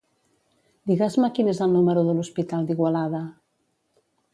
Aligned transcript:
Digues-me 0.93 1.29
quin 1.37 1.53
és 1.53 1.63
el 1.67 1.71
número 1.75 2.07
de 2.11 2.19
l'hospital 2.19 2.69
d'Igualada. 2.71 3.25